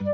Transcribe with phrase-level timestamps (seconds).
[0.00, 0.08] Olá,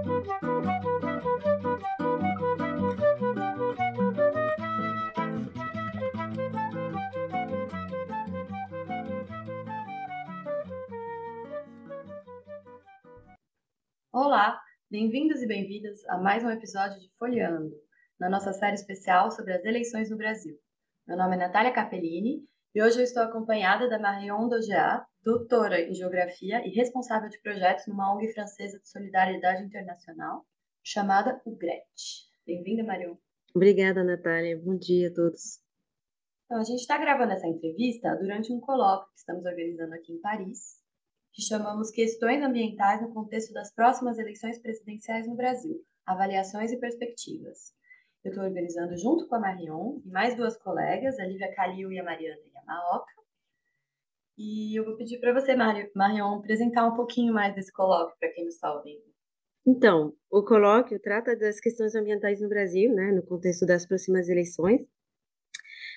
[14.90, 17.70] bem-vindos e bem-vindas a mais um episódio de Folheando,
[18.18, 20.58] na nossa série especial sobre as eleições no Brasil.
[21.06, 22.44] Meu nome é Natália Capellini
[22.76, 27.86] e hoje eu estou acompanhada da Marion Dogeat, doutora em Geografia e responsável de projetos
[27.86, 30.44] numa ONG francesa de solidariedade internacional
[30.84, 31.86] chamada UGRET.
[32.46, 33.16] Bem-vinda, Marion.
[33.54, 34.60] Obrigada, Natália.
[34.62, 35.58] Bom dia a todos.
[36.44, 40.20] Então, a gente está gravando essa entrevista durante um colóquio que estamos organizando aqui em
[40.20, 40.74] Paris,
[41.32, 47.72] que chamamos Questões Ambientais no Contexto das Próximas Eleições Presidenciais no Brasil, Avaliações e Perspectivas.
[48.26, 52.00] Eu estou organizando junto com a Marion e mais duas colegas, a Lívia Calil e
[52.00, 53.12] a Mariana Yamaoka.
[54.36, 58.44] E eu vou pedir para você, Marion, apresentar um pouquinho mais desse colóquio para quem
[58.44, 59.04] nos está ouvindo.
[59.64, 64.80] Então, o colóquio trata das questões ambientais no Brasil, né, no contexto das próximas eleições.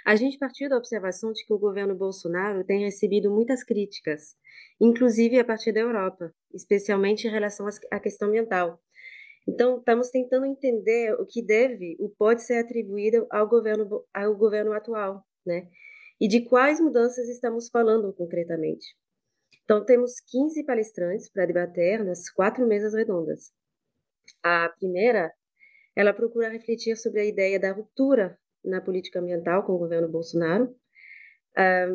[0.05, 4.38] A gente partiu da observação de que o governo Bolsonaro tem recebido muitas críticas
[4.80, 8.80] inclusive a partir da Europa, especialmente em relação à questão ambiental.
[9.50, 14.73] Então, estamos tentando entender o que deve, o pode ser atribuído ao governo, ao governo
[14.73, 15.67] atual, né?
[16.22, 18.86] E de quais mudanças estamos falando concretamente.
[19.64, 23.52] Então, temos 15 palestrantes para debater nas quatro mesas redondas.
[24.44, 25.31] A primeira,
[25.95, 30.75] ela procura refletir sobre a ideia da ruptura na política ambiental com o governo Bolsonaro,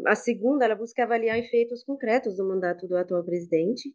[0.07, 3.95] a segunda, ela busca avaliar efeitos concretos do mandato do atual presidente.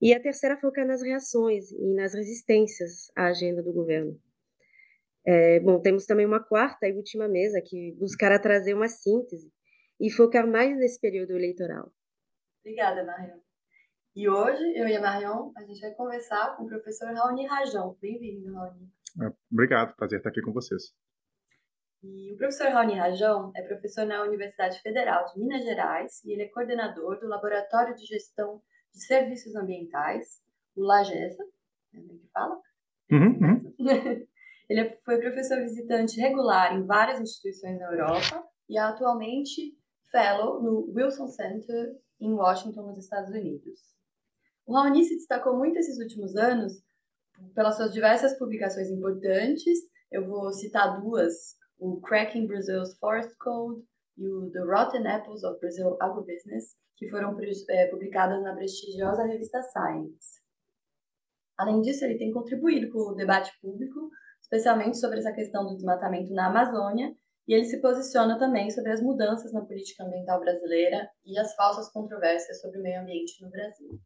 [0.00, 4.20] E a terceira foca nas reações e nas resistências à agenda do governo.
[5.26, 9.50] É, bom, temos também uma quarta e última mesa que buscará trazer uma síntese
[10.00, 11.90] e focar mais nesse período eleitoral.
[12.60, 13.38] Obrigada, Marion.
[14.14, 17.96] E hoje, eu e a Marion, a gente vai conversar com o professor Raoni Rajão.
[18.00, 18.88] Bem-vindo, Raoni.
[19.22, 20.94] É, obrigado, prazer estar aqui com vocês.
[22.02, 26.42] E o professor Raoni Rajão é professor na Universidade Federal de Minas Gerais e ele
[26.42, 28.62] é coordenador do Laboratório de Gestão
[28.96, 30.40] de Serviços Ambientais,
[30.74, 31.44] o LAGESA,
[31.94, 32.58] é assim que fala?
[33.12, 33.74] Uhum, uhum.
[34.68, 39.76] ele é, foi professor visitante regular em várias instituições na Europa e é atualmente
[40.10, 43.80] fellow no Wilson Center em Washington, nos Estados Unidos.
[44.64, 46.82] O Raoni se destacou muito esses últimos anos
[47.54, 49.78] pelas suas diversas publicações importantes.
[50.10, 53.84] Eu vou citar duas o Cracking Brazil's Forest Code
[54.16, 57.36] e o The Rotten Apples of Brazil Agribusiness, que foram
[57.68, 60.40] é, publicadas na prestigiosa revista Science.
[61.58, 64.10] Além disso, ele tem contribuído com o debate público,
[64.40, 67.14] especialmente sobre essa questão do desmatamento na Amazônia,
[67.48, 71.90] e ele se posiciona também sobre as mudanças na política ambiental brasileira e as falsas
[71.90, 74.00] controvérsias sobre o meio ambiente no Brasil.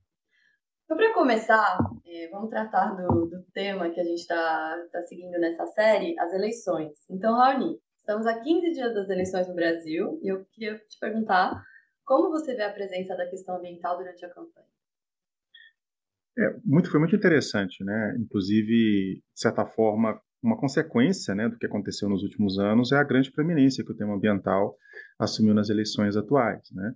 [0.85, 5.39] Então, para começar, é, vamos tratar do, do, tema que a gente está tá seguindo
[5.39, 6.93] nessa série, as eleições.
[7.09, 11.63] Então, Raoni, estamos a 15 dias das eleições no Brasil e eu queria te perguntar
[12.05, 14.67] como você vê a presença da questão ambiental durante a campanha.
[16.39, 18.17] É, muito, foi muito interessante, né?
[18.19, 23.05] Inclusive, de certa forma, uma consequência né, do que aconteceu nos últimos anos é a
[23.05, 24.77] grande preeminência que o tema ambiental
[25.19, 26.63] assumiu nas eleições atuais.
[26.73, 26.95] Né?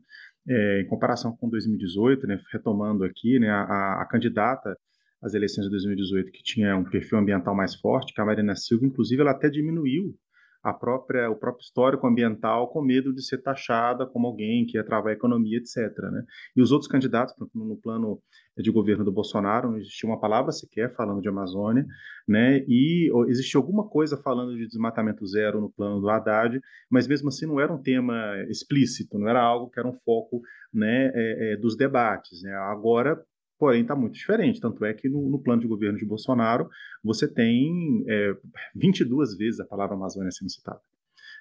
[0.48, 4.76] é, em comparação com 2018, né, retomando aqui, né, a, a, candidata
[5.22, 8.84] às eleições de 2018, que tinha um perfil ambiental mais forte, que a Marina Silva,
[8.84, 10.14] inclusive, ela até diminuiu
[10.64, 14.82] a própria, o próprio histórico ambiental com medo de ser taxada como alguém que ia
[14.82, 15.76] travar a economia, etc.
[16.10, 16.24] Né?
[16.56, 18.18] E os outros candidatos, no plano
[18.56, 21.84] de governo do Bolsonaro, não existia uma palavra sequer falando de Amazônia,
[22.26, 22.64] né?
[22.66, 26.58] e existia alguma coisa falando de desmatamento zero no plano do Haddad,
[26.90, 30.40] mas mesmo assim não era um tema explícito, não era algo que era um foco
[30.72, 32.42] né, é, é, dos debates.
[32.42, 32.54] Né?
[32.54, 33.22] Agora,
[33.64, 34.60] porém está muito diferente.
[34.60, 36.68] Tanto é que no, no, plano de governo de Bolsonaro
[37.02, 38.36] você tem é,
[38.76, 40.80] 22 vezes a palavra Amazônia sendo citada.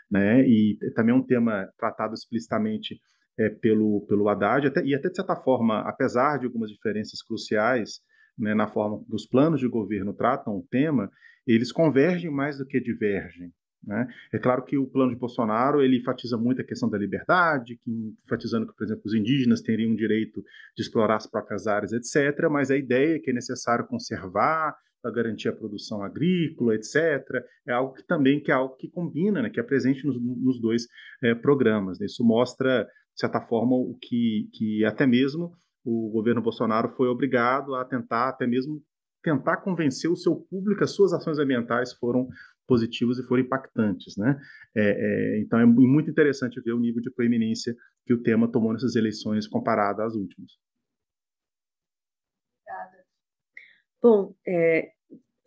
[0.10, 0.48] Né?
[0.48, 2.98] E também é um tema tratado explicitamente
[3.38, 8.00] é, pelo, pelo Haddad, até, e até de certa forma, apesar de algumas diferenças cruciais
[8.40, 11.12] né, na forma que os planos de governo tratam o tema,
[11.46, 13.52] eles convergem mais do que divergem.
[13.86, 14.08] Né?
[14.32, 18.16] É claro que o plano de Bolsonaro ele enfatiza muito a questão da liberdade, que,
[18.24, 20.42] enfatizando que, por exemplo, os indígenas teriam o direito
[20.76, 22.48] de explorar as próprias áreas, etc.
[22.50, 26.96] Mas a ideia é que é necessário conservar para garantir a produção agrícola, etc.
[27.68, 29.50] É algo que também que é algo que combina, né?
[29.50, 30.88] que é presente nos, nos dois
[31.22, 32.00] é, programas.
[32.00, 32.06] Né?
[32.06, 35.52] Isso mostra, de certa forma, o que, que até mesmo
[35.84, 38.82] o governo Bolsonaro foi obrigado a tentar, até mesmo
[39.24, 42.28] tentar convencer o seu público as suas ações ambientais foram
[42.68, 44.16] positivos e foram impactantes.
[44.18, 44.40] Né?
[44.76, 47.76] É, é, então é muito interessante ver o nível de proeminência
[48.06, 50.52] que o tema tomou nessas eleições comparado às últimas.
[52.62, 53.06] Obrigada.
[54.02, 54.92] Bom, é,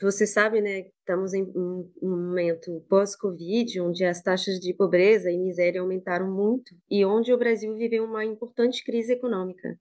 [0.00, 5.80] você sabe, né, estamos em um momento pós-Covid, onde as taxas de pobreza e miséria
[5.80, 9.78] aumentaram muito e onde o Brasil viveu uma importante crise econômica.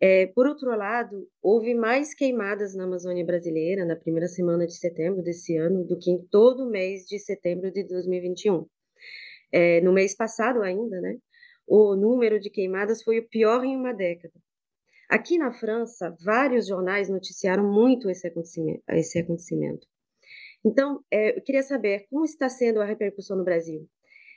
[0.00, 5.22] É, por outro lado, houve mais queimadas na Amazônia brasileira na primeira semana de setembro
[5.22, 8.66] desse ano do que em todo o mês de setembro de 2021.
[9.50, 11.16] É, no mês passado ainda, né,
[11.66, 14.34] o número de queimadas foi o pior em uma década.
[15.08, 18.82] Aqui na França, vários jornais noticiaram muito esse acontecimento.
[18.90, 19.86] Esse acontecimento.
[20.64, 23.88] Então, é, eu queria saber como está sendo a repercussão no Brasil.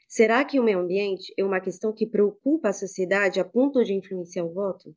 [0.08, 3.94] Será que o meio ambiente é uma questão que preocupa a sociedade a ponto de
[3.94, 4.96] influenciar o voto?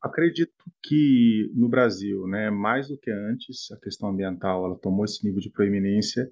[0.00, 0.52] Acredito
[0.82, 5.40] que no Brasil, né, mais do que antes, a questão ambiental ela tomou esse nível
[5.40, 6.30] de proeminência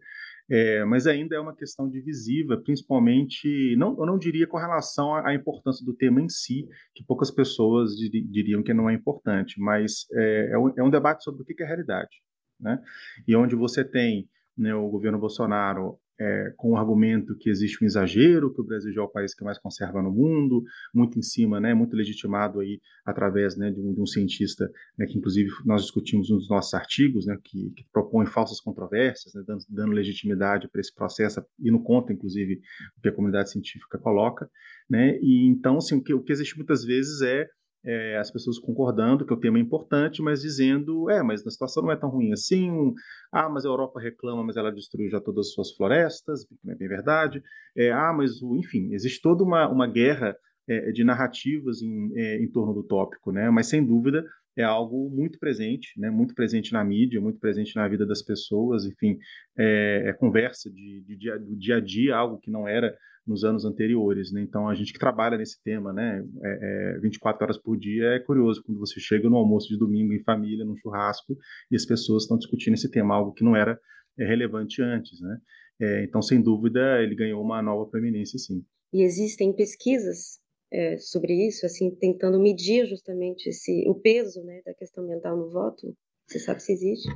[0.48, 5.34] é, mas ainda é uma questão divisiva, principalmente, não, eu não diria com relação à,
[5.34, 10.50] importância do tema em si, que poucas pessoas diriam que não é importante, mas é,
[10.52, 12.22] é, um, é um debate sobre o que é realidade.
[12.60, 12.80] Né?
[13.26, 17.86] E onde você tem né, o governo Bolsonaro é, com o argumento que existe um
[17.86, 20.62] exagero, que o Brasil já é o país que mais conserva no mundo,
[20.94, 25.06] muito em cima, né, muito legitimado aí através né, de, um, de um cientista, né,
[25.06, 29.64] que inclusive nós discutimos nos nossos artigos, né, que, que propõe falsas controvérsias, né, dando,
[29.68, 32.60] dando, legitimidade para esse processo e no conta, inclusive,
[32.96, 34.50] o que a comunidade científica coloca,
[34.88, 37.46] né, e então, assim, o que, o que existe muitas vezes é
[37.86, 41.84] é, as pessoas concordando que o tema é importante, mas dizendo, é, mas a situação
[41.84, 42.92] não é tão ruim assim.
[43.32, 46.76] Ah, mas a Europa reclama, mas ela destruiu já todas as suas florestas, não é
[46.76, 47.42] bem verdade.
[47.76, 50.36] É, ah, mas, enfim, existe toda uma, uma guerra
[50.68, 53.50] é, de narrativas em, é, em torno do tópico, né?
[53.50, 54.24] Mas, sem dúvida,
[54.56, 56.10] é algo muito presente, né?
[56.10, 59.18] Muito presente na mídia, muito presente na vida das pessoas, enfim,
[59.56, 62.96] é, é conversa de, de, de, do dia a dia, algo que não era
[63.26, 64.32] nos anos anteriores.
[64.32, 64.40] Né?
[64.42, 68.20] Então, a gente que trabalha nesse tema, né, é, é 24 horas por dia, é
[68.20, 71.36] curioso quando você chega no almoço de domingo em família, num churrasco,
[71.70, 73.78] e as pessoas estão discutindo esse tema, algo que não era
[74.19, 75.20] é, relevante antes.
[75.20, 75.38] Né?
[75.80, 78.64] É, então, sem dúvida, ele ganhou uma nova proeminência, sim.
[78.92, 80.40] E existem pesquisas
[80.72, 85.50] é, sobre isso, assim, tentando medir justamente esse, o peso né, da questão ambiental no
[85.50, 85.96] voto?
[86.26, 87.08] Você sabe se existe?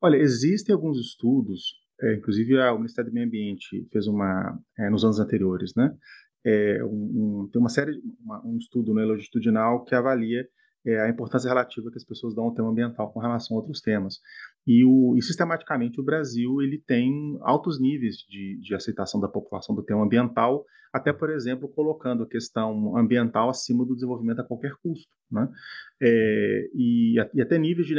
[0.00, 5.04] Olha, existem alguns estudos é, inclusive, o Ministério do Meio Ambiente fez uma, é, nos
[5.04, 5.94] anos anteriores, né?
[6.44, 10.46] É, um, tem uma série, uma, um estudo né, longitudinal que avalia
[10.84, 13.80] é, a importância relativa que as pessoas dão ao tema ambiental com relação a outros
[13.80, 14.20] temas.
[14.66, 19.74] E, o, e sistematicamente o Brasil ele tem altos níveis de, de aceitação da população
[19.74, 24.74] do tema ambiental, até, por exemplo, colocando a questão ambiental acima do desenvolvimento a qualquer
[24.82, 25.12] custo.
[25.30, 25.48] Né?
[26.00, 27.94] É, e, e, até níveis de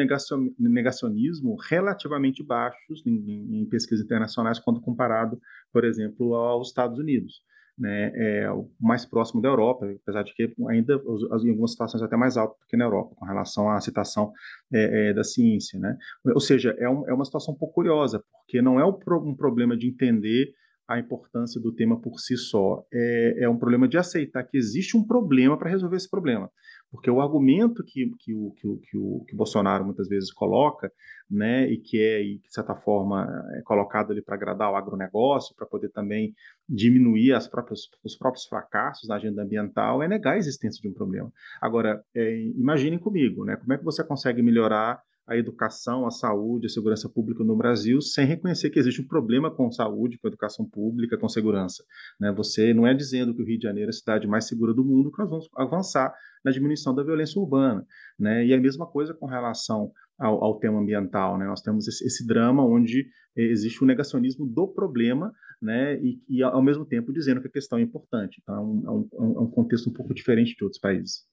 [0.57, 5.39] negacionismo relativamente baixos em, em pesquisas internacionais quando comparado,
[5.73, 7.43] por exemplo, aos Estados Unidos
[7.77, 12.15] né, é o mais próximo da Europa, apesar de que ainda em algumas situações até
[12.15, 14.31] mais alto do que na Europa, com relação à citação
[14.73, 15.79] é, é, da ciência.
[15.79, 15.97] Né?
[16.25, 19.75] Ou seja, é, um, é, uma situação um pouco curiosa, porque não é um problema
[19.75, 20.53] de entender
[20.87, 24.95] a importância do tema por si só, é, é um problema de aceitar que existe
[24.95, 26.49] um problema para resolver esse problema.
[26.95, 30.31] Porque o argumento que, que, o, que, o, que, o, que o Bolsonaro muitas vezes
[30.31, 30.89] coloca,
[31.29, 33.27] né, e que é, e, de certa forma,
[33.57, 36.33] é colocado ali para agradar o agronegócio, para poder também
[36.67, 40.93] diminuir as próprias, os próprios fracassos na agenda ambiental, é negar a existência de um
[40.93, 41.31] problema.
[41.61, 46.67] Agora, é, imaginem comigo, né, como é que você consegue melhorar a educação, a saúde,
[46.67, 50.65] a segurança pública no Brasil, sem reconhecer que existe um problema com saúde, com educação
[50.65, 51.83] pública, com segurança.
[52.19, 52.31] Né?
[52.33, 54.85] Você não é dizendo que o Rio de Janeiro é a cidade mais segura do
[54.85, 56.13] mundo que nós vamos avançar
[56.43, 57.85] na diminuição da violência urbana.
[58.19, 58.45] Né?
[58.45, 61.37] E a mesma coisa com relação ao, ao tema ambiental.
[61.37, 61.45] Né?
[61.45, 65.99] Nós temos esse, esse, drama onde existe o negacionismo do problema né?
[66.01, 68.39] e, e, ao mesmo tempo, dizendo que a questão é importante.
[68.43, 71.25] Então, é um, é um, é um contexto um pouco diferente de outros países.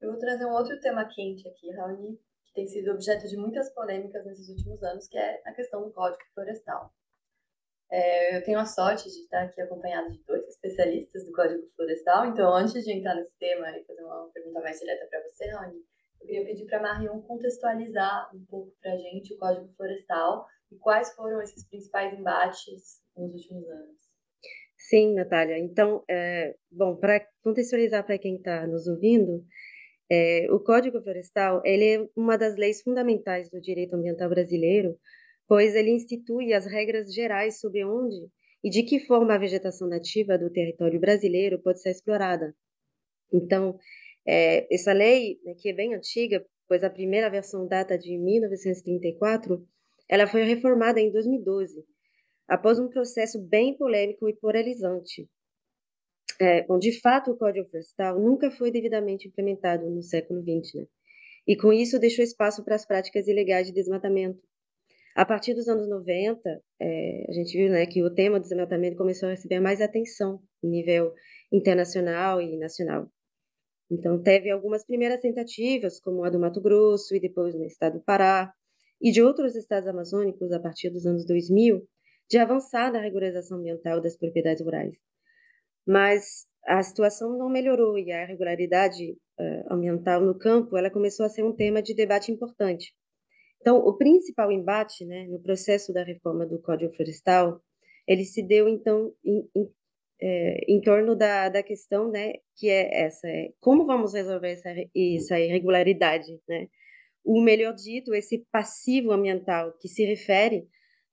[0.00, 2.18] Eu vou trazer um outro tema quente aqui, Raoni,
[2.52, 5.90] que tem sido objeto de muitas polêmicas nesses últimos anos, que é a questão do
[5.90, 6.92] Código Florestal.
[7.90, 12.26] É, eu tenho a sorte de estar aqui acompanhada de dois especialistas do Código Florestal,
[12.26, 15.78] então antes de entrar nesse tema e fazer uma pergunta mais direta para você, Rony,
[16.20, 20.46] eu queria pedir para a Marion contextualizar um pouco para a gente o Código Florestal
[20.70, 24.02] e quais foram esses principais embates nos últimos anos.
[24.76, 25.58] Sim, Natália.
[25.58, 29.44] Então, é, bom, para contextualizar para quem está nos ouvindo,
[30.14, 34.94] é, o Código Florestal ele é uma das leis fundamentais do direito ambiental brasileiro,
[35.48, 38.28] pois ele institui as regras gerais sobre onde
[38.62, 42.54] e de que forma a vegetação nativa do território brasileiro pode ser explorada.
[43.32, 43.78] Então,
[44.28, 49.66] é, essa lei, né, que é bem antiga, pois a primeira versão data de 1934,
[50.10, 51.82] ela foi reformada em 2012,
[52.46, 55.26] após um processo bem polêmico e polarizante,
[56.42, 60.86] é, bom, de fato, o Código Florestal nunca foi devidamente implementado no século XX, né?
[61.46, 64.40] e com isso deixou espaço para as práticas ilegais de desmatamento.
[65.14, 66.40] A partir dos anos 90,
[66.80, 70.40] é, a gente viu né, que o tema do desmatamento começou a receber mais atenção
[70.64, 71.12] em nível
[71.52, 73.08] internacional e nacional.
[73.90, 78.04] Então, teve algumas primeiras tentativas, como a do Mato Grosso e depois no estado do
[78.04, 78.52] Pará,
[79.00, 81.86] e de outros estados amazônicos a partir dos anos 2000,
[82.30, 85.11] de avançar na regularização ambiental das propriedades rurais.
[85.86, 91.28] Mas a situação não melhorou e a regularidade uh, ambiental no campo ela começou a
[91.28, 92.94] ser um tema de debate importante.
[93.60, 97.60] Então, o principal embate né, no processo da reforma do Código Florestal,
[98.08, 99.70] ele se deu, então, em, em,
[100.20, 104.68] é, em torno da, da questão, né, que é essa, é, como vamos resolver essa,
[104.70, 106.66] essa irregularidade, né?
[107.24, 110.66] O melhor dito, esse passivo ambiental que se refere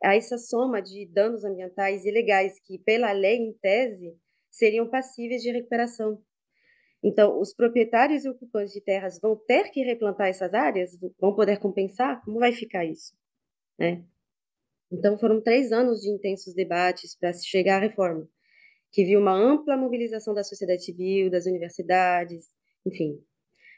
[0.03, 4.15] a essa soma de danos ambientais ilegais que, pela lei, em tese,
[4.49, 6.21] seriam passíveis de recuperação.
[7.03, 10.97] Então, os proprietários e ocupantes de terras vão ter que replantar essas áreas?
[11.19, 12.21] Vão poder compensar?
[12.25, 13.13] Como vai ficar isso?
[13.77, 14.03] Né?
[14.91, 18.27] Então, foram três anos de intensos debates para se chegar à reforma,
[18.91, 22.47] que viu uma ampla mobilização da sociedade civil, das universidades,
[22.85, 23.23] enfim.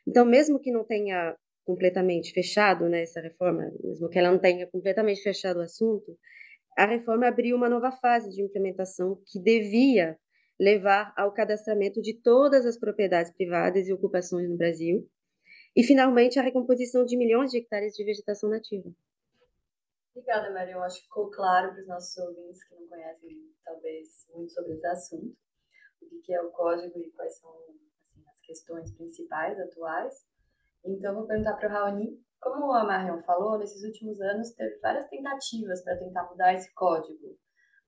[0.08, 4.66] Então, mesmo que não tenha completamente fechado né, essa reforma, mesmo que ela não tenha
[4.68, 6.18] completamente fechado o assunto,
[6.78, 10.18] a reforma abriu uma nova fase de implementação que devia
[10.62, 15.10] levar ao cadastramento de todas as propriedades privadas e ocupações no Brasil,
[15.76, 18.94] e, finalmente, a recomposição de milhões de hectares de vegetação nativa.
[20.14, 20.74] Obrigada, Maria.
[20.74, 24.74] Eu acho que ficou claro para os nossos ouvintes que não conhecem, talvez, muito sobre
[24.74, 25.36] esse assunto,
[26.00, 27.50] o que é o código e quais são
[28.00, 30.14] assim, as questões principais atuais.
[30.86, 35.08] Então, vou perguntar para o Raoni, como a Marion falou, nesses últimos anos teve várias
[35.08, 37.36] tentativas para tentar mudar esse código.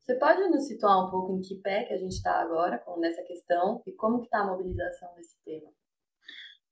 [0.03, 2.99] Você pode nos situar um pouco em que pé que a gente está agora com
[2.99, 5.71] nessa questão e como que está a mobilização desse tema?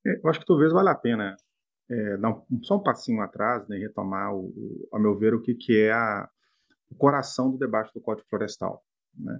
[0.05, 1.37] É, eu acho que talvez valha a pena
[1.89, 5.33] é, dar um, só um passinho atrás né, e retomar, o, o, a meu ver,
[5.33, 6.29] o que, que é a,
[6.89, 8.83] o coração do debate do Código Florestal.
[9.17, 9.39] Né?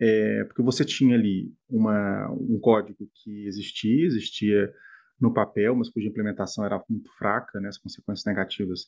[0.00, 4.72] É, porque você tinha ali uma, um código que existia, existia
[5.20, 8.86] no papel, mas cuja implementação era muito fraca, né, as consequências negativas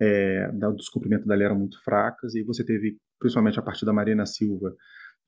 [0.00, 3.92] é, do descumprimento da lei eram muito fracas, e você teve, principalmente a partir da
[3.92, 4.74] Marina Silva,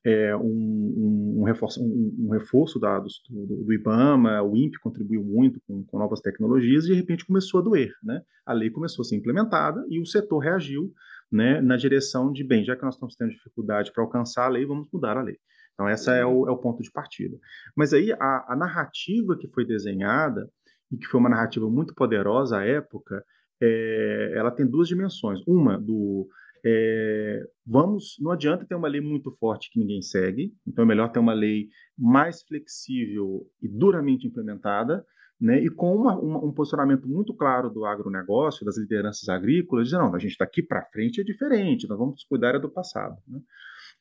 [0.05, 5.59] é, um, um, um, reforço, um, reforço da, do, do, IBAMA, o INPE contribuiu muito
[5.67, 7.91] com, com, novas tecnologias e de repente começou a doer.
[8.03, 8.21] Né?
[8.45, 10.93] A lei começou a ser implementada e o setor reagiu
[11.31, 14.65] né, na direção de, bem, já que nós estamos tendo dificuldade para alcançar a lei,
[14.65, 15.37] vamos mudar a lei.
[15.73, 17.37] Então, esse é o, é o ponto de partida.
[17.75, 20.49] Mas aí, a, a narrativa que foi desenhada,
[20.91, 23.23] e que foi uma narrativa muito poderosa à época,
[23.61, 25.39] é, ela tem duas dimensões.
[25.47, 26.27] Uma do
[26.65, 31.11] é, vamos, não adianta ter uma lei muito forte que ninguém segue, então é melhor
[31.11, 35.05] ter uma lei mais flexível e duramente implementada,
[35.39, 40.05] né, e com uma, uma, um posicionamento muito claro do agronegócio, das lideranças agrícolas, dizendo,
[40.05, 43.15] não, a gente daqui tá para frente é diferente, nós vamos cuidar do passado.
[43.27, 43.39] Né?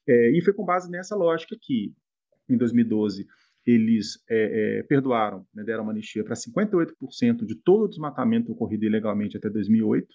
[0.09, 1.93] É, e foi com base nessa lógica que,
[2.49, 3.27] em 2012,
[3.67, 8.85] eles é, é, perdoaram, né, deram uma anistia para 58% de todo o desmatamento ocorrido
[8.85, 10.07] ilegalmente até 2008,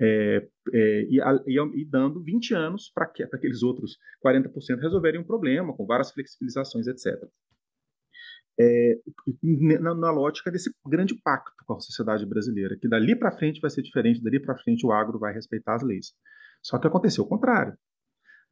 [0.00, 5.24] é, é, e, e, e, dando 20 anos para que, aqueles outros 40% resolverem um
[5.24, 7.20] problema, com várias flexibilizações, etc.
[9.42, 13.70] Na, na, lógica desse grande pacto com a sociedade brasileira, que dali para frente vai
[13.70, 16.12] ser diferente, dali para frente o agro vai respeitar as leis.
[16.62, 17.76] Só que aconteceu o contrário.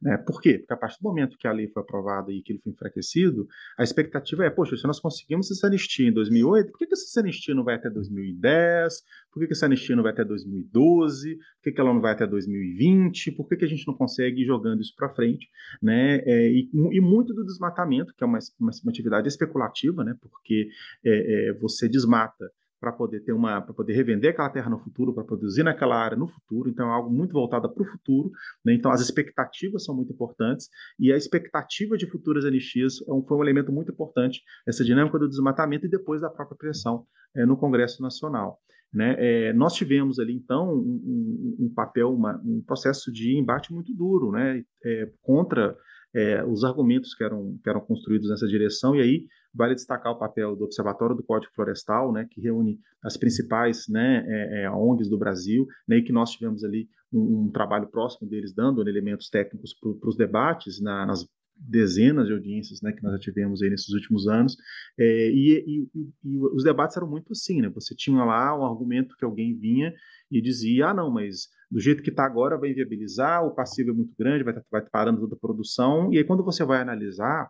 [0.03, 0.17] Né?
[0.17, 0.57] Por quê?
[0.59, 3.47] Porque a partir do momento que a lei foi aprovada e que ele foi enfraquecido,
[3.77, 7.21] a expectativa é, poxa, se nós conseguimos essa anistia em 2008, por que, que essa
[7.21, 9.01] anistia não vai até 2010?
[9.31, 11.35] Por que, que essa anistia não vai até 2012?
[11.37, 13.31] Por que, que ela não vai até 2020?
[13.31, 15.47] Por que, que a gente não consegue ir jogando isso para frente?
[15.81, 16.17] Né?
[16.25, 20.15] É, e, e, muito do desmatamento, que é uma, uma, uma atividade especulativa, né?
[20.21, 20.67] porque
[21.05, 22.51] é, é, você desmata
[22.83, 26.17] para poder ter uma, para poder revender aquela terra no futuro, para produzir naquela área
[26.17, 26.69] no futuro.
[26.69, 28.29] Então é algo muito voltado para o futuro.
[28.65, 28.73] Né?
[28.73, 30.67] Então as expectativas são muito importantes
[30.99, 35.17] e a expectativa de futuras anistias é um, foi um elemento muito importante essa dinâmica
[35.17, 38.59] do desmatamento e depois da própria pressão é, no Congresso Nacional.
[38.93, 39.15] Né?
[39.17, 44.29] É, nós tivemos ali então um, um, papel, uma, um processo de embate muito duro,
[44.31, 44.61] né?
[44.83, 45.75] É, contra
[46.13, 50.17] é, os argumentos que eram, que eram construídos nessa direção, e aí vale destacar o
[50.17, 55.09] papel do Observatório do Código Florestal, né, que reúne as principais né, é, é, ONGs
[55.09, 59.29] do Brasil, né, e que nós tivemos ali um, um trabalho próximo deles, dando elementos
[59.29, 63.69] técnicos para os debates na, nas dezenas de audiências né, que nós já tivemos aí
[63.69, 64.57] nesses últimos anos,
[64.97, 69.15] é, e, e, e, os debates eram muito assim, né, você tinha lá um argumento
[69.17, 69.93] que alguém vinha
[70.31, 73.93] e dizia, ah, não, mas do jeito que está agora vai inviabilizar, o passivo é
[73.93, 77.49] muito grande, vai, vai parando toda a produção, e aí quando você vai analisar,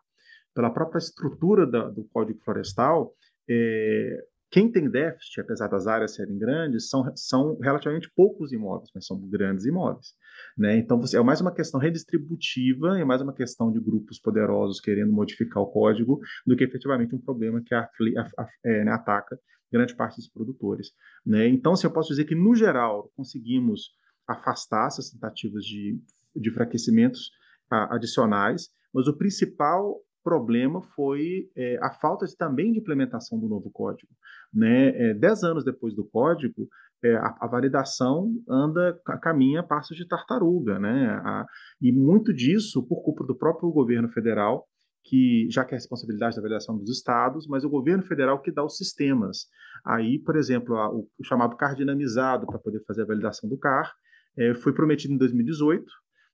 [0.55, 3.13] pela própria estrutura da, do Código Florestal,
[3.49, 9.05] é, quem tem déficit, apesar das áreas serem grandes, são, são relativamente poucos imóveis, mas
[9.05, 10.13] são grandes imóveis.
[10.57, 10.77] Né?
[10.77, 15.11] Então, você, é mais uma questão redistributiva, é mais uma questão de grupos poderosos querendo
[15.11, 19.37] modificar o código, do que efetivamente um problema que a, a, a, é, né, ataca
[19.69, 20.91] grande parte dos produtores.
[21.25, 21.47] Né?
[21.47, 23.89] Então, assim, eu posso dizer que, no geral, conseguimos
[24.27, 25.99] afastar essas tentativas de,
[26.35, 27.31] de enfraquecimentos
[27.69, 33.69] adicionais, mas o principal problema foi é, a falta de, também de implementação do novo
[33.71, 34.11] código.
[34.53, 34.89] Né?
[34.89, 36.67] É, dez anos depois do código,
[37.03, 40.79] é, a, a, validação anda, caminha passos de tartaruga.
[40.79, 41.07] Né?
[41.23, 41.45] A,
[41.81, 44.65] e muito disso por culpa do próprio governo federal,
[45.03, 48.51] que já que é a responsabilidade da validação dos estados, mas o governo federal que
[48.51, 49.47] dá os sistemas.
[49.85, 53.57] Aí, por exemplo, a, o, o, chamado CAR dinamizado para poder fazer a validação do
[53.57, 53.93] CAR
[54.37, 55.85] é, foi prometido em 2018,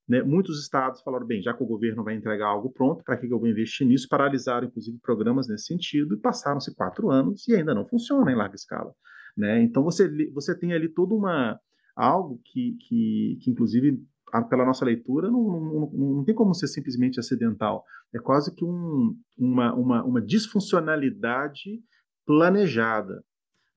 [0.09, 0.23] né?
[0.23, 3.39] Muitos estados falaram, bem, já que o governo vai entregar algo pronto, para que eu
[3.39, 4.07] vou investir nisso?
[4.09, 8.55] Paralisaram, inclusive, programas nesse sentido, e passaram-se quatro anos e ainda não funciona em larga
[8.55, 8.91] escala.
[9.37, 9.61] Né?
[9.61, 11.59] Então, você, você tem ali toda uma
[11.95, 14.01] algo que, que, que inclusive,
[14.49, 17.83] pela nossa leitura, não, não, não, tem como ser simplesmente acidental.
[18.13, 21.81] É quase que um, uma, uma, uma disfuncionalidade
[22.25, 23.23] planejada.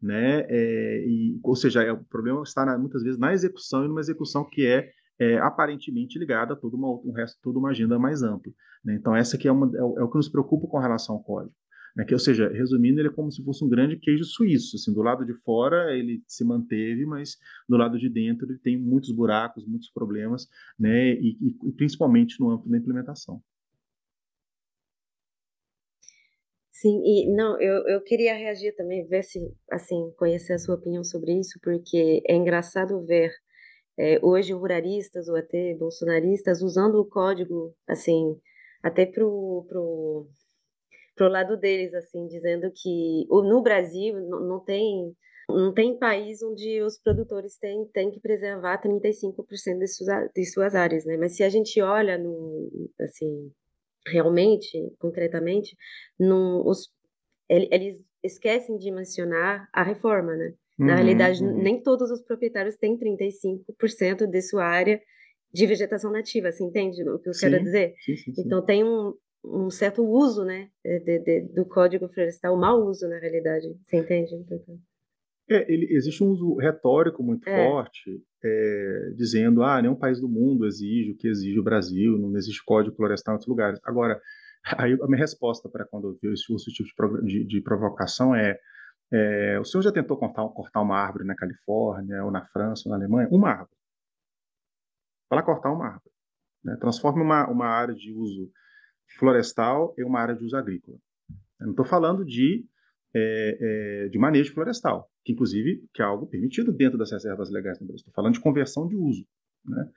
[0.03, 0.45] Né?
[0.49, 4.01] É, e, ou seja, é, o problema está na, muitas vezes na execução e numa
[4.01, 8.23] execução que é é, aparentemente ligada a todo uma, um resto, toda uma agenda mais
[8.23, 8.53] ampla.
[8.85, 8.97] Né?
[8.97, 11.23] Então, essa aqui é, uma, é, o, é, o, que nos preocupa com relação ao
[11.23, 11.55] código.
[11.95, 12.05] Né?
[12.05, 14.77] Que, ou seja, resumindo, ele é como se fosse um grande queijo suíço.
[14.77, 17.37] Assim, do lado de fora ele se manteve, mas
[17.69, 21.13] do lado de dentro ele tem muitos buracos, muitos problemas, né?
[21.13, 23.41] e, e principalmente no âmbito da implementação.
[26.83, 29.39] Sim, e não, eu, eu queria reagir também, ver se,
[29.71, 33.31] assim, conhecer a sua opinião sobre isso, porque é engraçado ver
[33.97, 38.37] é, hoje ruralistas ou até bolsonaristas usando o código, assim,
[38.83, 40.29] até pro, pro,
[41.15, 45.15] pro lado deles, assim, dizendo que no Brasil não, tem
[45.49, 50.75] não tem país onde os produtores têm, têm que preservar 35% de suas, de suas
[50.75, 51.17] áreas, né?
[51.17, 53.53] Mas se a gente olha no, assim,
[54.07, 55.77] realmente, concretamente,
[56.19, 56.91] no, os,
[57.49, 60.55] eles esquecem de mencionar a reforma, né?
[60.79, 61.63] Na uhum, realidade, uhum.
[61.63, 65.01] nem todos os proprietários têm 35% de sua área
[65.53, 67.95] de vegetação nativa, você entende o que eu sim, quero dizer?
[68.01, 72.83] Sim, sim, então tem um, um certo uso, né, de, de, do código florestal, mau
[72.87, 74.35] uso na realidade, você entende?
[75.51, 77.69] É, ele, existe um uso retórico muito é.
[77.69, 82.37] forte, é, dizendo, ah, nenhum país do mundo exige o que exige o Brasil, não
[82.37, 83.81] existe código florestal em outros lugares.
[83.85, 84.21] Agora,
[84.79, 88.59] aí a minha resposta para quando eu vi esse, tipo de, de, de provocação é,
[89.13, 92.91] é, o senhor já tentou cortar, cortar, uma árvore na Califórnia, ou na França, ou
[92.91, 93.29] na Alemanha?
[93.31, 93.79] Uma árvore.
[95.29, 96.15] Para cortar uma árvore.
[96.65, 96.77] Né?
[96.81, 98.51] Transforme uma, uma área de uso
[99.19, 100.97] florestal em uma área de uso agrícola.
[101.61, 102.67] Eu não estou falando de,
[103.15, 107.81] é, é, de manejo florestal, que inclusive que é algo permitido dentro das reservas legais
[107.81, 108.01] no Brasil.
[108.01, 109.25] Estou falando de conversão de uso.
[109.65, 109.89] Né?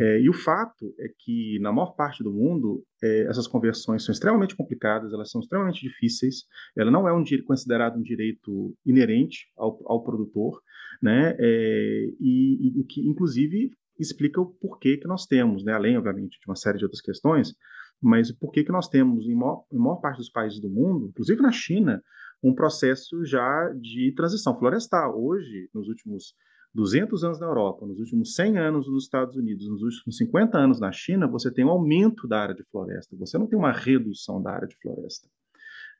[0.00, 4.12] É, e o fato é que, na maior parte do mundo, é, essas conversões são
[4.12, 6.44] extremamente complicadas, elas são extremamente difíceis,
[6.74, 10.62] ela não é um considerado um direito inerente ao, ao produtor,
[11.00, 11.36] né?
[11.38, 15.72] É, e, o que, inclusive, explica o porquê que nós temos, né?
[15.72, 17.54] além, obviamente, de uma série de outras questões,
[18.00, 21.08] mas o porquê que nós temos, em maior, em maior parte dos países do mundo,
[21.08, 22.02] inclusive na China,
[22.42, 25.22] um processo já de transição florestal.
[25.22, 26.34] Hoje, nos últimos
[26.74, 30.80] 200 anos na Europa, nos últimos 100 anos nos Estados Unidos, nos últimos 50 anos
[30.80, 34.42] na China, você tem um aumento da área de floresta, você não tem uma redução
[34.42, 35.28] da área de floresta.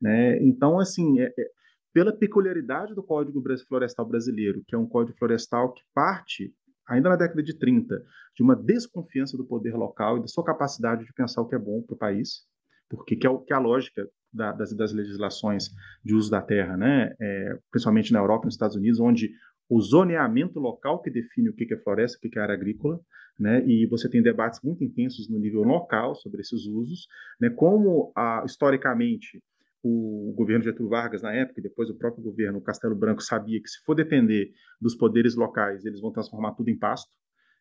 [0.00, 0.42] Né?
[0.42, 1.50] Então, assim, é, é,
[1.92, 6.52] pela peculiaridade do Código Florestal Brasileiro, que é um código florestal que parte,
[6.88, 8.02] ainda na década de 30,
[8.34, 11.58] de uma desconfiança do poder local e da sua capacidade de pensar o que é
[11.58, 12.46] bom para o país,
[12.88, 15.70] porque que é, que é a lógica da, das, das, legislações
[16.04, 17.14] de uso da terra, né?
[17.20, 19.30] É, principalmente na Europa e nos Estados Unidos, onde
[19.68, 23.00] o zoneamento local que define o que é floresta, o que é área agrícola,
[23.38, 23.64] né?
[23.66, 27.06] E você tem debates muito intensos no nível local sobre esses usos,
[27.40, 27.50] né?
[27.50, 28.12] Como
[28.44, 29.42] historicamente
[29.82, 33.68] o governo Getúlio Vargas na época e depois o próprio governo Castelo Branco sabia que
[33.68, 37.10] se for depender dos poderes locais eles vão transformar tudo em pasto.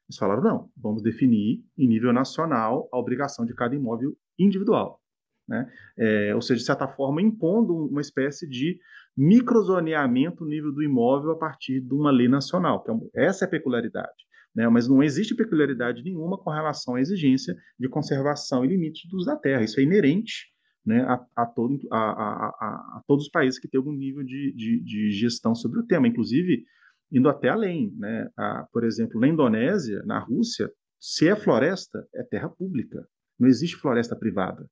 [0.08, 5.01] Eles falaram não, vamos definir em nível nacional a obrigação de cada imóvel individual.
[5.52, 5.70] Né?
[5.98, 8.80] É, ou seja, de certa forma, impondo uma espécie de
[9.18, 12.82] microzoneamento no nível do imóvel a partir de uma lei nacional.
[13.14, 14.26] É essa é a peculiaridade.
[14.56, 14.68] Né?
[14.70, 19.26] Mas não existe peculiaridade nenhuma com relação à exigência de conservação e limites do uso
[19.26, 19.62] da terra.
[19.62, 20.48] Isso é inerente
[20.86, 24.82] né, a, a, todo, a, a, todos os países que têm algum nível de, de,
[24.82, 26.64] de, gestão sobre o tema, inclusive
[27.12, 27.94] indo até além.
[27.98, 28.30] Né?
[28.72, 33.06] por exemplo, na Indonésia, na Rússia, se é floresta, é terra pública.
[33.38, 34.66] Não existe floresta privada.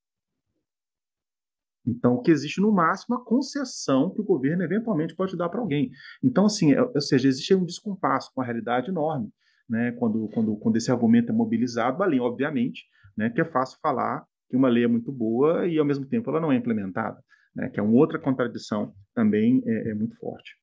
[1.90, 5.50] Então, o que existe no máximo é a concessão que o governo eventualmente pode dar
[5.50, 5.90] para alguém.
[6.24, 9.32] Então, assim, é, ou seja, existe um descompasso com a realidade enorme,
[9.68, 9.92] né?
[9.94, 12.86] Quando, quando, quando esse argumento é mobilizado, além, obviamente,
[13.18, 16.30] né, que é fácil falar que uma lei é muito boa e, ao mesmo tempo,
[16.30, 17.24] ela não é implementada,
[17.56, 17.70] né?
[17.70, 20.56] Que é uma outra contradição também é, é muito forte.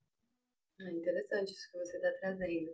[0.81, 2.71] É interessante isso que você está trazendo,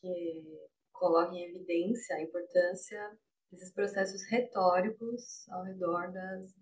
[0.00, 3.18] que coloca em evidência a importância
[3.50, 6.54] desses processos retóricos ao redor das,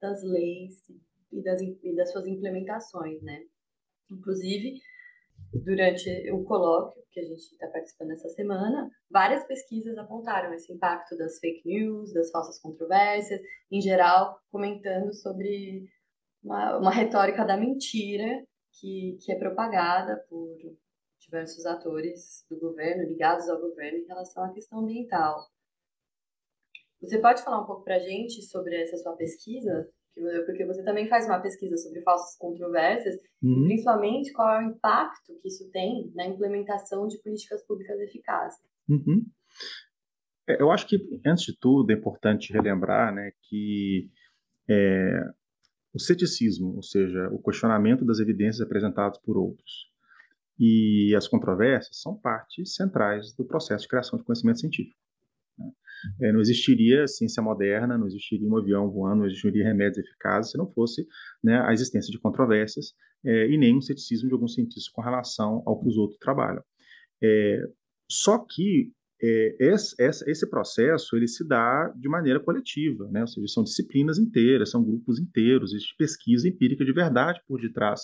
[0.00, 0.84] das leis
[1.32, 3.44] e das, e das suas implementações, né?
[4.10, 4.80] Inclusive,
[5.52, 11.16] durante o colóquio que a gente está participando essa semana, várias pesquisas apontaram esse impacto
[11.16, 15.86] das fake news, das falsas controvérsias, em geral, comentando sobre
[16.42, 20.56] uma, uma retórica da mentira que, que é propagada por
[21.18, 25.46] diversos atores do governo, ligados ao governo, em relação à questão ambiental.
[27.00, 29.88] Você pode falar um pouco para a gente sobre essa sua pesquisa?
[30.46, 33.66] Porque você também faz uma pesquisa sobre falsas controvérsias, uhum.
[33.66, 38.58] principalmente qual é o impacto que isso tem na implementação de políticas públicas eficazes.
[38.88, 39.24] Uhum.
[40.48, 44.10] É, eu acho que, antes de tudo, é importante relembrar né, que
[44.68, 45.20] é,
[45.94, 49.88] o ceticismo, ou seja, o questionamento das evidências apresentadas por outros,
[50.58, 54.98] e as controvérsias são partes centrais do processo de criação de conhecimento científico.
[56.20, 60.58] É, não existiria ciência moderna, não existiria um avião voando, não existiria remédios eficazes se
[60.58, 61.06] não fosse
[61.42, 65.62] né, a existência de controvérsias é, e nem um ceticismo de alguns cientistas com relação
[65.66, 66.62] ao que os outros trabalham.
[67.22, 67.62] É,
[68.10, 73.22] só que é, esse, esse, processo ele se dá de maneira coletiva, né?
[73.22, 78.02] ou seja, são disciplinas inteiras, são grupos inteiros, existe pesquisa empírica de verdade por detrás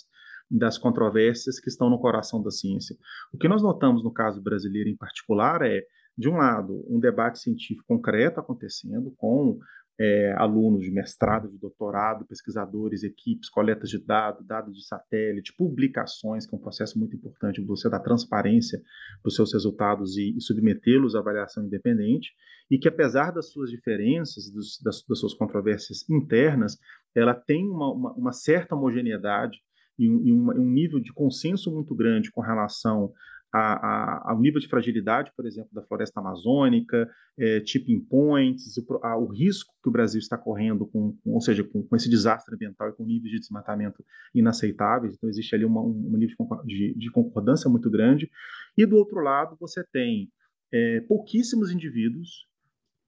[0.51, 2.97] das controvérsias que estão no coração da ciência.
[3.33, 5.83] O que nós notamos no caso brasileiro em particular é,
[6.17, 9.59] de um lado, um debate científico concreto acontecendo com
[9.99, 16.47] é, alunos de mestrado, de doutorado, pesquisadores, equipes, coletas de dados, dados de satélite, publicações,
[16.47, 18.81] que é um processo muito importante você dar transparência
[19.23, 22.33] para os seus resultados e, e submetê-los à avaliação independente,
[22.71, 26.77] e que apesar das suas diferenças, dos, das, das, suas controvérsias internas,
[27.15, 29.59] ela tem uma, uma, uma certa homogeneidade
[29.97, 33.13] e um, e um, nível de consenso muito grande com relação
[33.57, 39.01] a, a, ao nível de fragilidade, por exemplo, da floresta amazônica, é, tipping points, o,
[39.01, 42.11] a, o, risco que o Brasil está correndo, com, com ou seja, com, com, esse
[42.11, 45.15] desastre ambiental e com níveis de desmatamento inaceitáveis.
[45.15, 48.29] Então, existe ali uma, um, nível de, de, concordância muito grande.
[48.77, 50.29] E, do outro lado, você tem
[50.73, 52.49] é, pouquíssimos indivíduos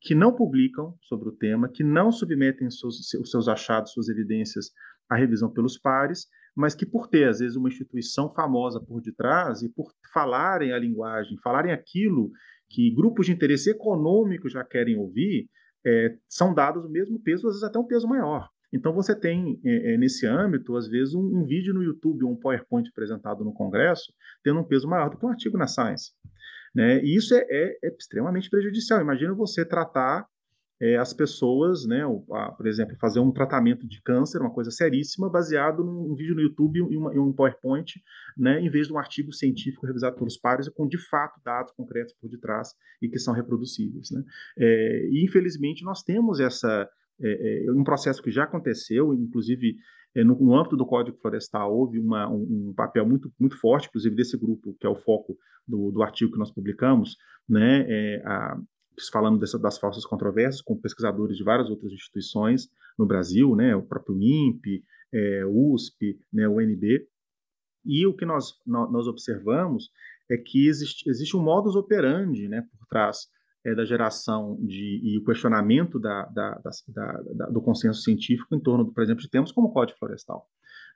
[0.01, 4.71] que não publicam sobre o tema, que não submetem seus, os seus achados, suas evidências
[5.11, 9.63] à revisão pelos pares, mas que por ter, às vezes, uma instituição famosa por detrás
[9.63, 12.31] e por falarem a linguagem, falarem aquilo
[12.71, 15.49] que grupos de interesse econômico já querem ouvir,
[15.87, 18.49] é, são dados o mesmo peso, às vezes até um peso maior.
[18.73, 22.33] Então você tem é, é nesse âmbito, às vezes, um, um, vídeo no YouTube ou
[22.33, 26.13] um PowerPoint apresentado no Congresso tendo um peso maior do que um artigo na Science.
[26.75, 27.03] Né?
[27.05, 29.01] E isso é, é, é extremamente prejudicial.
[29.01, 30.27] Imagina você tratar
[30.81, 35.31] é, as pessoas, né, a, por exemplo, fazer um tratamento de câncer, uma coisa seríssima,
[35.31, 37.95] baseado num, vídeo no YouTube e, uma, um PowerPoint,
[38.37, 42.15] né, em vez de um artigo científico revisado pelos pares, com de fato dados concretos
[42.21, 44.11] por detrás e que são reproduzíveis.
[44.11, 44.23] Né?
[44.59, 46.89] É, e infelizmente nós temos essa
[47.23, 49.77] é, um processo que já aconteceu, inclusive
[50.15, 54.15] no, no, âmbito do Código Florestal houve uma, um, um, papel muito, muito forte, inclusive
[54.15, 55.37] desse grupo, que é o foco
[55.67, 57.17] do, do artigo que nós publicamos,
[57.49, 58.59] né, é, a,
[59.13, 63.83] falando dessa, das falsas controvérsias com pesquisadores de várias outras instituições no Brasil, né, o
[63.83, 64.83] próprio INPE,
[65.13, 67.07] é, USP, né, UNB,
[67.85, 69.91] e o que nós, nós observamos
[70.31, 73.29] é que existe, existe um modus operandi né, por trás
[73.65, 78.93] é, da geração de, e o questionamento da, da, da, do consenso científico em torno,
[78.93, 80.49] por exemplo, de temas como o Código Florestal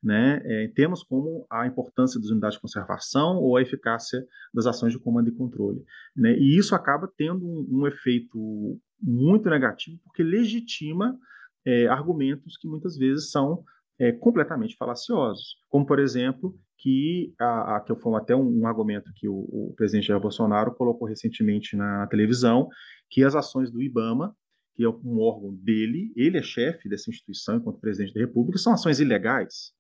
[0.03, 0.73] né, é,
[1.09, 5.33] como a importância das unidades de conservação ou a eficácia das ações de comando e
[5.33, 5.85] controle.
[6.17, 11.19] Né, e isso acaba tendo um, um efeito muito negativo, porque legitima
[11.65, 13.63] é, argumentos que muitas vezes são
[13.99, 19.13] é, completamente falaciosos, como, por exemplo, que, a, a, que foi até um, um argumento
[19.15, 22.69] que o, o, presidente Jair Bolsonaro colocou recentemente na televisão,
[23.11, 24.35] que as ações do IBAMA,
[24.75, 28.73] que é um órgão dele, ele é chefe dessa instituição enquanto presidente da República, são
[28.73, 29.75] ações ilegais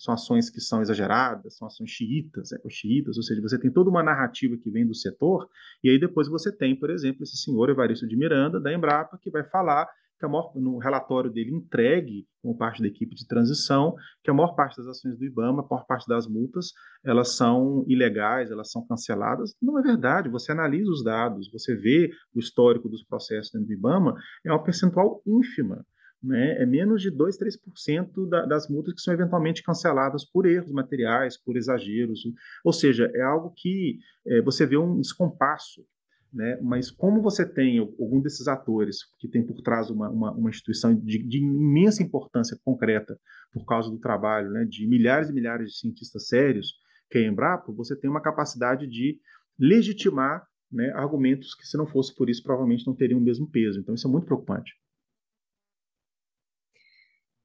[0.00, 4.02] são ações que são exageradas, são ações xiitas, ecoxiitas, ou seja, você tem toda uma
[4.02, 5.46] narrativa que vem do setor,
[5.84, 9.30] e aí depois você tem, por exemplo, esse senhor Evaristo de Miranda, da Embrapa, que
[9.30, 9.86] vai falar
[10.18, 14.54] que maior, no relatório dele entregue como parte da equipe de transição, que a maior
[14.54, 18.86] parte das ações do IBAMA, a maior parte das multas, elas são ilegais, elas são
[18.86, 19.54] canceladas.
[19.60, 20.28] Não é verdade.
[20.28, 24.62] Você analisa os dados, você vê o histórico dos processos dentro do IBAMA, é uma
[24.62, 25.84] percentual ínfima
[26.22, 30.70] né, é menos de 2, 3% da, das multas que são eventualmente canceladas por erros
[30.70, 32.20] materiais, por exageros.
[32.64, 35.84] Ou seja, é algo que é, você vê um descompasso.
[36.32, 36.58] Né?
[36.62, 40.94] Mas como você tem algum desses atores que tem por trás uma, uma, uma instituição
[40.94, 43.18] de, de, imensa importância concreta
[43.52, 46.74] por causa do trabalho né, de milhares e milhares de cientistas sérios,
[47.10, 49.18] que é a Embrapa, você tem uma capacidade de
[49.58, 53.80] legitimar né, argumentos que, se não fosse por isso, provavelmente não teriam o mesmo peso.
[53.80, 54.72] Então, isso é muito preocupante.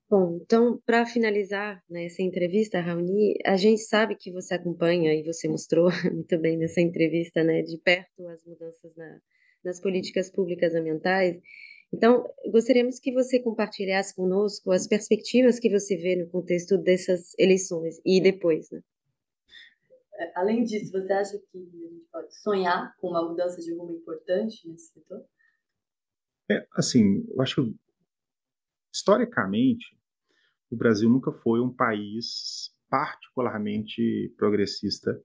[0.07, 5.23] Bom, então, para finalizar né, essa entrevista, Raoni, a gente sabe que você acompanha, e
[5.23, 9.19] você mostrou muito bem nessa entrevista, né, de perto as mudanças na,
[9.63, 11.41] nas políticas públicas ambientais.
[11.91, 17.99] Então, gostaríamos que você compartilhasse conosco as perspectivas que você vê no contexto dessas eleições
[18.05, 18.81] e depois, né?
[20.17, 23.91] É, além disso, você acha que a gente pode sonhar com uma mudança de rumo
[23.91, 25.25] importante nesse setor?
[26.49, 27.75] É, assim, eu acho que
[28.93, 29.94] historicamente
[30.69, 35.19] o Brasil nunca foi um país particularmente progressista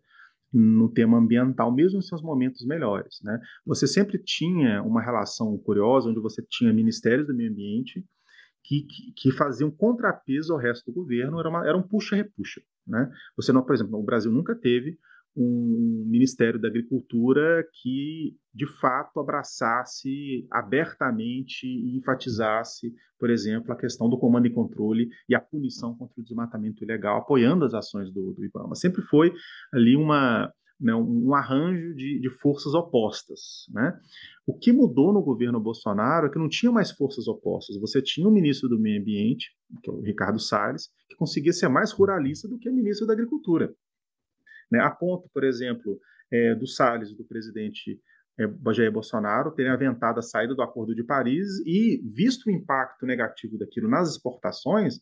[0.53, 3.20] no tema ambiental, mesmo em seus momentos melhores.
[3.22, 3.40] Né?
[3.64, 8.05] Você sempre tinha uma relação curiosa, onde você tinha ministérios do meio ambiente
[8.64, 12.61] que, que, que faziam contrapeso ao resto do governo, era, uma, era um puxa-repuxa.
[12.87, 13.11] Né?
[13.37, 14.98] Você não, por exemplo, o Brasil nunca teve
[15.37, 24.09] um Ministério da Agricultura que, de fato, abraçasse abertamente e enfatizasse, por exemplo, a questão
[24.09, 28.33] do comando e controle e a punição contra o desmatamento ilegal, apoiando as ações do,
[28.33, 28.75] do IBAMA.
[28.75, 29.33] Sempre foi
[29.73, 33.66] ali uma, né, um arranjo de, de, forças opostas.
[33.71, 33.99] Né?
[34.47, 37.79] O que mudou no governo Bolsonaro é que não tinha mais forças opostas.
[37.79, 41.69] Você tinha o ministro do Meio Ambiente, que é o Ricardo Salles, que conseguia ser
[41.69, 43.73] mais ruralista do que o ministro da Agricultura.
[44.70, 44.80] Né?
[44.80, 45.98] A ponto, por exemplo,
[46.33, 48.00] é, do Salles, do presidente
[48.40, 53.04] é, Jair Bolsonaro, terem aventado a saída do Acordo de Paris e, visto o impacto
[53.04, 55.00] negativo daquilo nas exportações,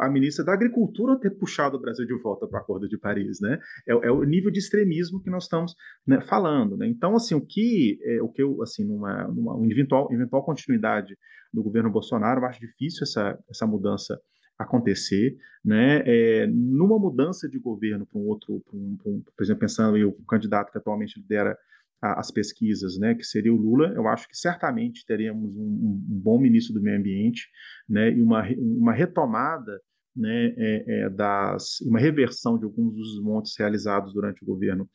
[0.00, 3.40] a ministra da Agricultura ter puxado o Brasil de volta para o Acordo de Paris.
[3.40, 3.58] Né?
[3.88, 5.74] É, é, o nível de extremismo que nós estamos
[6.06, 6.76] né, falando.
[6.76, 6.88] Né?
[6.88, 11.16] Então, assim, o que, é, o que eu, assim, numa, numa eventual, eventual continuidade
[11.52, 14.20] do governo Bolsonaro, eu acho difícil essa, essa mudança
[14.60, 16.02] acontecer, né?
[16.06, 19.96] É, numa mudança de governo para um outro, pra um, pra um, por exemplo, pensando
[19.96, 21.56] em o candidato que atualmente lidera
[22.00, 25.98] a, as pesquisas, né, que seria o Lula, eu acho que certamente teríamos um, um
[26.22, 27.48] bom ministro do meio ambiente,
[27.88, 29.80] né, e uma, uma retomada
[30.14, 34.88] né, é, é, das, uma reversão de alguns dos montes realizados durante o governo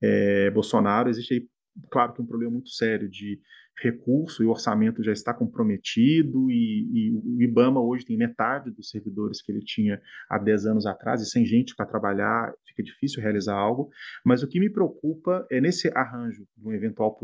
[0.00, 1.10] é, Bolsonaro.
[1.10, 1.48] Existe aí,
[1.90, 3.40] claro que um problema muito sério de
[3.78, 8.90] recurso e o orçamento já está comprometido e, e, o IBAMA hoje tem metade dos
[8.90, 13.22] servidores que ele tinha há 10 anos atrás e sem gente para trabalhar fica difícil
[13.22, 13.90] realizar algo,
[14.24, 17.18] mas o que me preocupa é nesse arranjo de um eventual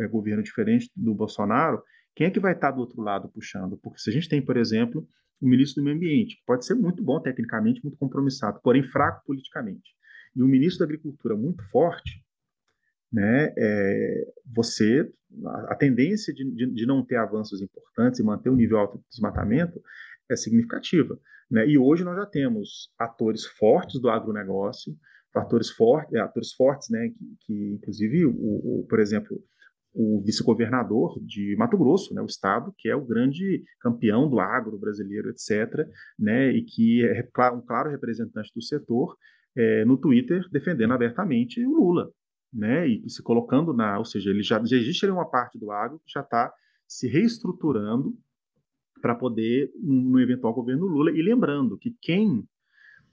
[0.00, 1.82] é, governo diferente do Bolsonaro,
[2.14, 3.78] quem é que vai estar do outro lado puxando?
[3.78, 5.06] Porque se a gente tem, por exemplo,
[5.40, 9.22] o ministro do Meio Ambiente, que pode ser muito bom tecnicamente, muito compromissado, porém fraco
[9.26, 9.90] politicamente,
[10.36, 12.22] e o ministro da Agricultura muito forte,
[13.12, 15.08] né, é, você,
[15.68, 19.04] a, tendência de, de, de, não ter avanços importantes e manter o nível alto de
[19.10, 19.80] desmatamento
[20.30, 21.18] é significativa.
[21.50, 21.68] Né?
[21.68, 24.96] E hoje nós já temos atores fortes do agronegócio,
[25.34, 29.38] atores, fortes, atores fortes, né, que, que inclusive, o, o, por exemplo,
[29.94, 34.78] o vice-governador de Mato Grosso, né, o estado que é o grande campeão do agro
[34.78, 35.86] brasileiro, etc.,
[36.18, 39.16] né, e que é um claro representante do setor,
[39.56, 42.10] é, no Twitter defendendo abertamente o Lula,
[42.52, 45.70] né, e, se colocando na, ou seja, ele já, já existe ali uma parte do
[45.70, 46.52] agro que já está
[46.86, 48.16] se reestruturando
[49.00, 52.46] para poder no eventual governo Lula e lembrando que quem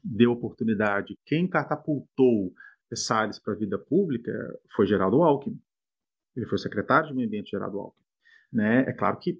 [0.03, 2.53] deu oportunidade, quem catapultou
[2.95, 4.31] Salles para a vida pública
[4.75, 5.59] foi Geraldo Alckmin.
[6.35, 8.03] Ele foi secretário de Meio Ambiente Geraldo Alckmin.
[8.51, 8.81] Né?
[8.87, 9.39] É claro que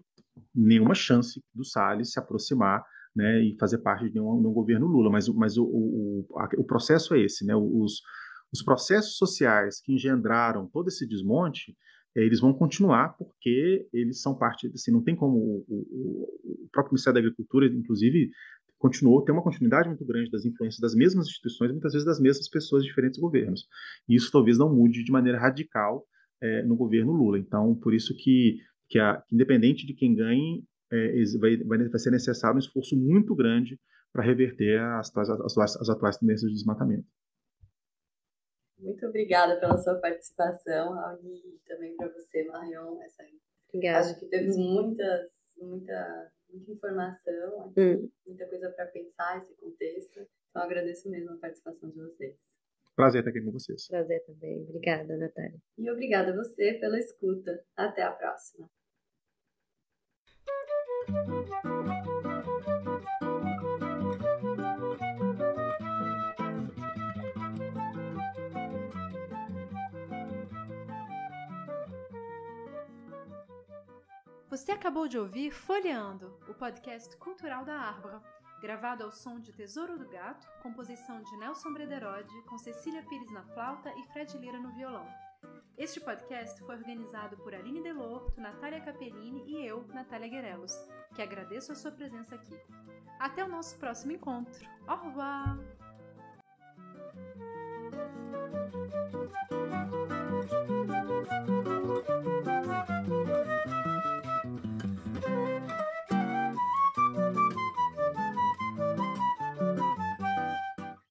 [0.53, 2.85] nenhuma chance do Salles se aproximar
[3.15, 6.25] né, e fazer parte de um, de um governo Lula, mas, mas o, o,
[6.57, 7.55] o, processo é esse, né?
[7.55, 8.01] Os,
[8.51, 11.75] os processos sociais que engendraram todo esse desmonte,
[12.15, 16.69] eh, eles vão continuar porque eles são parte, assim, não tem como o, o, o
[16.71, 18.29] próprio Ministério da Agricultura, inclusive,
[18.79, 22.49] continuou, tem uma continuidade muito grande das influências das mesmas instituições, muitas vezes das mesmas
[22.49, 23.67] pessoas diferentes governos.
[24.07, 26.05] E isso talvez não mude de maneira radical
[26.41, 27.37] é, no governo Lula.
[27.37, 28.57] Então, por isso que,
[28.87, 33.77] que, a, independente de quem ganhe, é, vai, vai, ser necessário um esforço muito grande
[34.11, 37.05] para reverter as, as, as, as atuais tendências de desmatamento.
[38.79, 43.01] Muito obrigada pela sua participação, Raoni, e também para você, Marion.
[43.01, 43.25] Essa...
[43.67, 43.99] Obrigada.
[43.99, 48.09] Acho que temos muitas, muita, muita informação, hum.
[48.25, 50.25] muita coisa para pensar esse contexto.
[50.49, 52.35] Então, agradeço mesmo a participação de vocês.
[52.95, 53.87] Prazer estar aqui com vocês.
[53.87, 54.63] Prazer também.
[54.63, 55.59] Obrigada, Natália.
[55.77, 57.63] E obrigada a você pela escuta.
[57.75, 58.69] Até a próxima.
[74.49, 78.19] Você acabou de ouvir Folheando, o podcast cultural da Arbra,
[78.59, 83.43] gravado ao som de Tesouro do Gato, composição de Nelson Brederode, com Cecília Pires na
[83.43, 85.05] flauta e Fred Lira no violão.
[85.77, 90.73] Este podcast foi organizado por Aline Delorto, Natália Capellini e eu, Natália Guerelos,
[91.13, 92.59] que agradeço a sua presença aqui.
[93.19, 94.67] Até o nosso próximo encontro.
[94.87, 95.59] Au revoir!